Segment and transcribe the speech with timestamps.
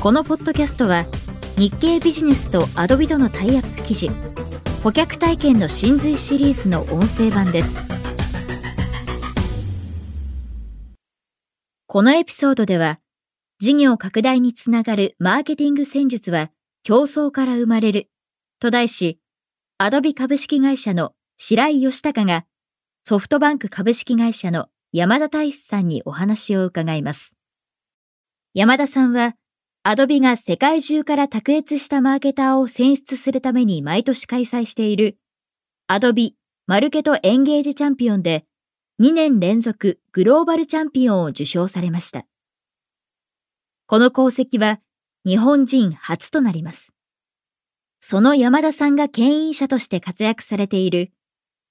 [0.00, 1.04] このポッドキャストは
[1.58, 4.10] 日経ビジネスとアドビとのタイアップ記事
[4.82, 7.76] 顧客体験の真髄シリーズの音声版です
[11.86, 12.98] このエピソードでは
[13.58, 16.50] 事業拡大につながるマーケティング戦術は
[16.82, 18.08] 競争から生まれる
[18.58, 19.18] と題し
[19.76, 22.46] アドビ株式会社の白井義孝が
[23.04, 27.36] ソフトバンク株式会社の山田大志さんにお話を伺います。
[28.54, 29.36] 山田さんは
[29.90, 35.16] アドビが世界中から卓越したマーケターを選出するために毎年開催している
[35.88, 36.36] アドビ
[36.68, 38.44] マルケトエンゲージチャンピオンで
[39.02, 42.24] 2年連続グローバルチャンピオンを受賞されました。
[43.88, 44.78] この功績は
[45.26, 46.92] 日本人初となります。
[47.98, 51.10] その山田さんが牽引者として活躍されている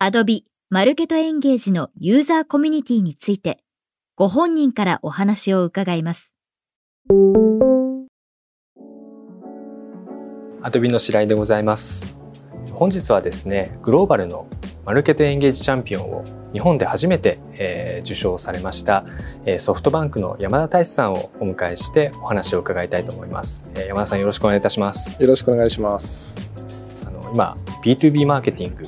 [0.00, 3.62] アドビマルケトエンゲージのユーザーコミュニティについて
[4.16, 6.34] ご本人からお話を伺います。
[10.62, 12.18] アドビの白井でございます。
[12.72, 14.46] 本日はですねグローバルの
[14.84, 19.06] マルケットエンゲージチャンピオンを日本で初めて、えー、受賞されました、
[19.46, 25.22] えー、ソフトバンクの山田大志さんをお迎えしてお話を伺いたいと思います、えー、山田さんよろしくお願いいたします。
[25.22, 26.36] よろしくお願いします。
[27.06, 28.86] あの今 B2B マーケティング、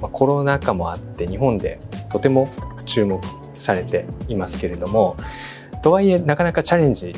[0.00, 2.50] まあ、コロナ禍もあって日本でとても
[2.84, 3.20] 注目
[3.54, 5.16] されていますけれども
[5.84, 7.12] とはいえなかなかチャレンジ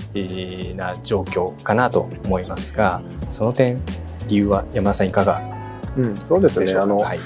[0.77, 3.01] な状況かなと思いますが
[3.31, 3.81] その点
[4.27, 5.41] 理由は山田さんいかが？
[5.97, 6.75] うん、そうですね。
[6.75, 7.19] あの、はい、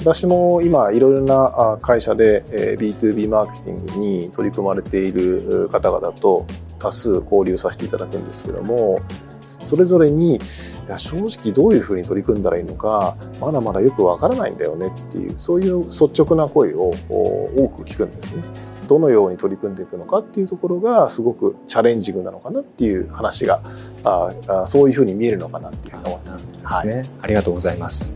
[0.00, 2.44] 私も今いろいろな会社で
[2.78, 6.44] B2B マーケティングに取り組まれている方々と
[6.78, 9.00] 多数交流させていただくんですけども
[9.62, 10.40] それぞれにい
[10.86, 16.90] や正直どういうふうに取り組んだらいいのかまだまだよくわからないんだよねっていうそういう率直な声を
[17.56, 18.42] 多く聞くんですね。
[18.86, 23.60] どのように取り組んでいくのかっていうところがすごくチャレンジングなのかなっていう話が
[24.04, 26.58] ああそういうふうに見えるのかなっていうふうに思いますね。
[26.62, 28.14] はい、ありがとうございます。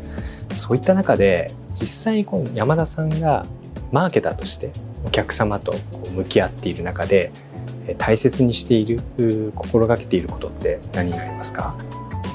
[0.53, 3.45] そういった中で実際にこの山田さんが
[3.93, 4.71] マーケターとして
[5.05, 5.75] お客様と
[6.15, 7.33] 向き合っている中で
[7.99, 8.84] 大切にしてい
[9.19, 11.75] る心がけていることって何になりますか？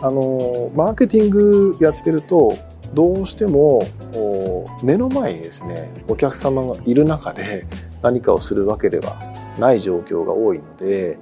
[0.02, 2.58] あのマーケティングやってると
[2.94, 3.84] どうしても
[4.84, 7.66] 目の前にですねお客様がいる中で
[8.04, 9.18] 何かをするわけでは
[9.58, 11.18] ない状況が多いので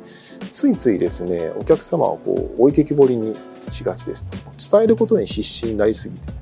[0.52, 3.34] ついついですねお客様をこう置いてきぼりに
[3.70, 4.38] しがちですと。
[4.78, 6.34] 伝えることに必死になりすぎてい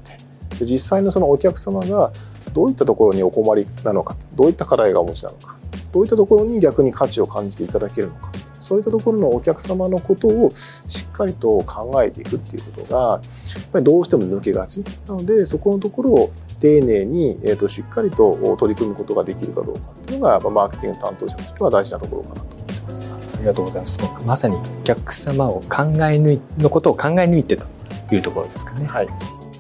[0.59, 0.66] て。
[0.66, 2.11] 実際のそのお客様が
[2.53, 5.57] どういったところにお困りなのかどういった課題がお持ちなのか。
[5.91, 8.31] どういったところに逆に価値を感じていただけるのか。
[8.59, 10.51] そういったところのお客様のことを
[10.88, 13.22] しっかりと考えていくっていうことがやっ
[13.72, 14.83] ぱりどうしても抜けがち。
[15.07, 23.09] なのでそこのところを丁寧に、えー、としっかりと取り組むことができるかどうかっていうのがマーケティング担当者としては大事なところかなと思ってます。
[23.12, 24.00] ありがとうございます。
[24.25, 27.66] まさにお客様を考え抜いのことを考え抜いてと
[28.12, 28.86] いうところですかね。
[28.88, 29.08] はい。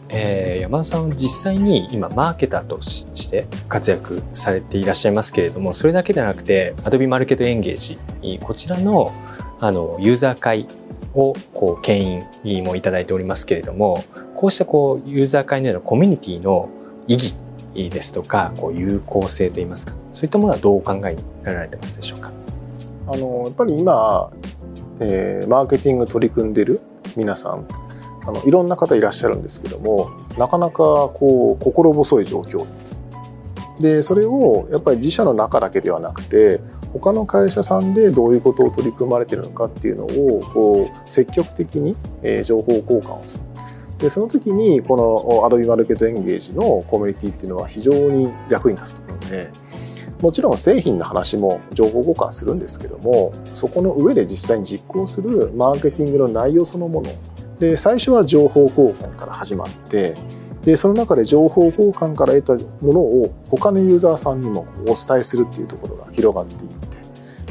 [0.09, 7.99] えー、山田さんは実際に今マーケターとして活躍されていらっしゃいますけれどもそれだけではなくて Adobe マーケットエンゲージ
[8.41, 9.13] こちらの
[9.59, 10.67] あのユーザー会
[11.13, 14.03] をこう牽引もいただいておりますけれども
[14.35, 16.69] こうしたこうユーザー会のようなコミュニティの
[17.09, 17.33] 意義
[17.89, 22.31] ですとかこう有効性といいますかそういったものはどうお考えになられてますでしょうか？
[23.07, 24.31] あのやっぱり今、
[24.99, 26.79] えー、マーケティング取り組んでる
[27.17, 27.65] 皆さん
[28.25, 32.65] あのいろんな方いらっしゃるんですけどもなかなかこう心細い状況。
[33.79, 36.59] でそれをやっぱり自社の中だけではなくて
[36.91, 41.95] 他の会社さんでどういうことを取り組まれてるのかっていうのをこう積極的に
[42.43, 43.43] 情報交換をする。
[43.99, 49.49] でその時にこの Adobe マルケットエンゲージのコミュニティっていうのは非常に役に立つところで
[50.21, 57.09] もちろん製品の話も情報交換するんですけどもそこの上で実際に実行するマーケティングの内容そのもの。
[57.59, 60.15] で最初は情報交換から始まって
[60.63, 66.71] でその中で情報交換から得たものを他のユーザーさんにもお伝えするっていうところが広がっていっ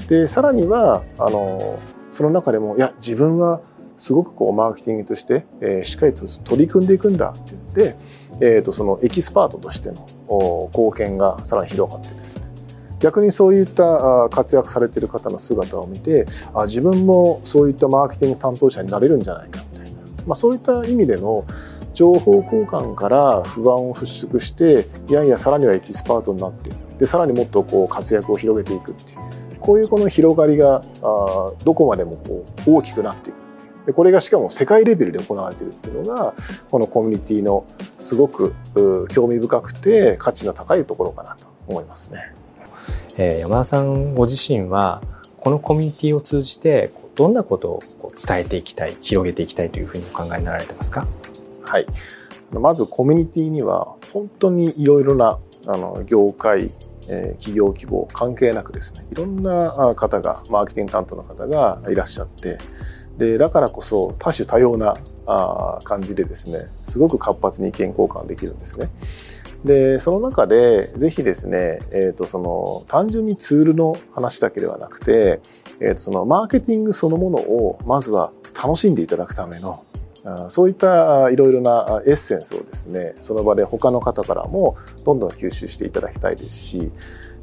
[0.09, 1.79] てでさらにはあの
[2.11, 3.61] その中でもいや自分は
[3.99, 7.97] すごくこうマーケティングとして、えー、しっかりと取り組んでいくんだって言って、
[8.41, 10.07] えー、とそのエキスパートとしての
[10.73, 12.49] 貢献がさらに広がってですね。
[13.01, 21.45] 逆にそういった活躍されている方の姿を見てあ自分もそういったマーケティング担当者になれるんじゃないかみたいな、まあ、そういった意味での
[21.95, 29.19] 情報交換から不安を払拭していやいやさらにはエキスパートになってでさらにもっとこう活躍を広げていくっていう。
[29.61, 33.48] こういうこの広がりがあどこまでもこう大きくなっていく。
[33.89, 36.35] でこれがしかも世界レベルで行われているっていうのが
[36.71, 37.65] このコミュニティの
[38.01, 38.55] すごく
[39.09, 42.35] 興味深くて価値の高いところかなと思いますね。
[43.17, 45.01] えー、山田さんご自身は
[45.39, 47.83] このコミュニティを通じてどんなことを
[48.15, 51.09] 伝えていきたい広げていきたいというふうにお考えになられてますか？
[51.63, 51.87] はい
[52.53, 56.75] まずコミュニティには本当にいろいろなあの業界
[57.09, 62.59] え企業規模関係なくですねいろんな方がマーケティング担当の方がいらっしゃって
[63.19, 68.91] でだからこそ多種多様なあ感じでですねすごく活発に意見交換できるんですね。
[69.65, 75.41] でその中でぜひですね、えー、とその単純にツールの話だけではなくて、
[75.81, 79.83] えー、とそのマーケティングそのものをまずは楽しんでいただくための
[80.49, 86.93] そういったいろいろなエッセンスをですねその場で他の方からもどんどん吸収していただきたいですし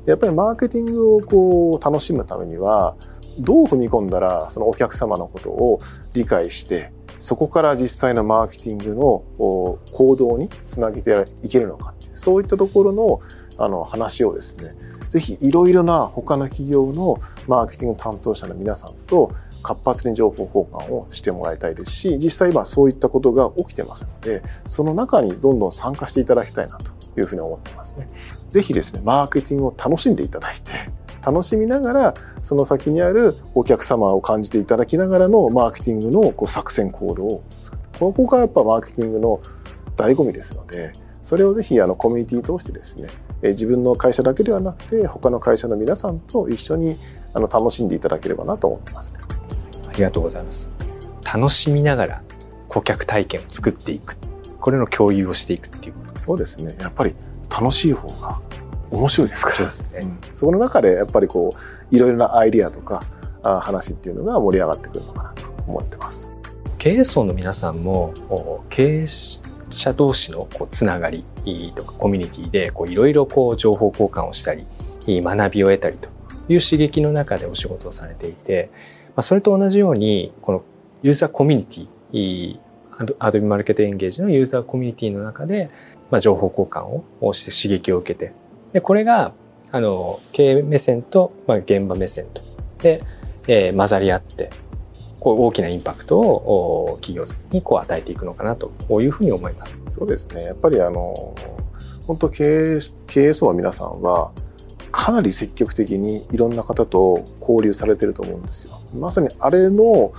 [0.05, 2.95] やっぱりマーケティングをこう楽しむためには
[3.39, 5.79] どう踏み込んだらそのお客様のことを
[6.13, 13.19] 理解してそこから実際のマーケティングの行動につなげていけるのかそういったところの
[13.57, 14.75] あの話をですね
[15.07, 17.17] ぜひいろいろな他の企業の
[17.47, 19.31] マーケティング担当者の皆さんと
[19.63, 28.07] 活発に情報交換をしてもらいたいですし実際今そういったことが起きてますのでその中にどんどん参加していただきたいなというふうに思ってますね。
[28.49, 30.71] ぜひですねマーケティングを楽しんでいただいて
[31.25, 32.13] 楽しみながら
[32.43, 37.43] その先にあるお客様を感じていただきながらのマーケティングのこう作戦行動を
[37.99, 39.41] ここがやっぱマーケティングの
[39.97, 40.93] 醍醐味ですので
[41.23, 43.07] それをぜひあのコミュニティ通してですね
[43.41, 46.95] 自分の会社だけではなくて他の会社の皆さんと一緒に
[47.33, 49.19] あの楽しんでいただければなと思ってますね。
[49.87, 50.71] ありがとうございます。
[51.23, 52.23] 楽しみながら
[52.69, 54.17] 顧客体験を作っていく。
[54.59, 55.95] これの共有をしていくっていう。
[56.19, 56.75] そうですね。
[56.79, 57.15] やっぱり
[57.49, 58.39] 楽しい方が
[58.91, 59.71] 面白いですから。
[59.71, 59.99] そね。
[60.01, 61.55] うん、その中でやっぱりこ
[61.91, 63.03] ういろいろなアイディアとか
[63.43, 66.31] あ話っていうのが盛り上がってくるのかなと思ってます。
[66.77, 68.13] 経営層の皆さんも
[68.69, 69.07] 経営
[69.69, 71.25] 者同士のこうつながり
[71.75, 73.27] とかコミュニティでいろいろ
[73.57, 74.65] 情報交換をしたり
[75.07, 76.09] 学びを得たりと
[76.47, 78.69] いう刺激の中でお仕事をされていて、
[79.09, 80.63] まあ、それと同じようにこの
[81.01, 82.59] ユーザーコミュニティ
[83.19, 85.71] アドビマーケットエンゲージのユーザーコミュニティの中で、
[86.11, 88.31] まあ、情報交換をして刺激を受けて
[88.75, 89.33] でこれが
[89.71, 92.41] あの経営目線と、まあ、現場目線と
[92.79, 93.01] で、
[93.47, 94.49] えー、混ざり合って
[95.21, 99.79] こう大きなインパクトを企業にこう与えていくのかなというふうに思います。
[99.87, 100.43] そうですね。
[100.43, 101.33] やっぱりあの
[102.05, 104.33] 本当経営経営層の皆さんは
[104.91, 108.73] かなり積極的にいろんな方と交流されてると思うんですよ。
[108.99, 110.11] まさにあれの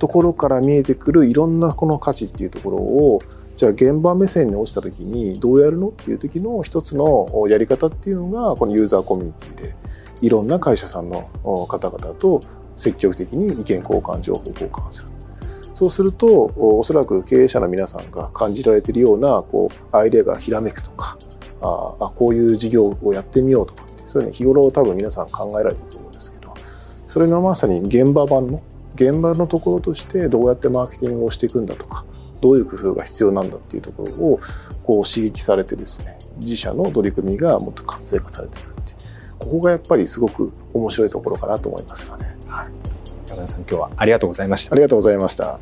[0.00, 3.20] ところから見えてくるいろんなこの価値っていうところを
[3.56, 9.76] じゃあ現場目線に落ちた時にどうやるのっていう時の一つのやり方っていうのがこのユーザーコミュニティで
[10.22, 11.28] いろんな会社さんの
[11.68, 12.42] 方々と
[12.76, 15.08] 積極的に意見交換、情報交換する。
[15.74, 21.18] そうすると、おそらく経営者の皆さんが感じられているような、こう、アイデアがひらめくとか、
[21.60, 26.54] ああ、こういう事業をやってみようとかって、そういうの日頃多分皆さん考えられてると思うんですけど、
[27.08, 28.62] それがまさに現場版の、
[28.94, 32.04] 現場のところとしてどうやってマーケティングをしていくんだとか、
[32.44, 34.40] どういう工夫が必要なんだっていうところを、
[34.82, 42.66] こう刺激されてですね、自社の取り組みがもっと活性化されていくっていう、ここがやっぱりすごく面白いところかなと思いますので、はい、
[43.28, 44.74] 山田さん今日はありがとうございました。
[44.74, 45.58] ありがとうございました。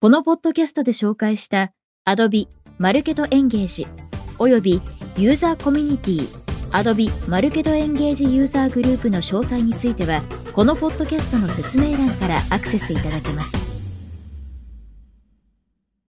[0.00, 1.72] このポッドキャストで紹介した
[2.06, 2.46] Adobe
[2.78, 3.88] マルケットエンゲージ
[4.38, 4.80] および
[5.16, 10.22] ユーザーコミュニティ Adobe マルケドエンゲージユーザーグループの詳細については
[10.52, 13.59] このポッドキャストの説明欄からアクセスいただけます。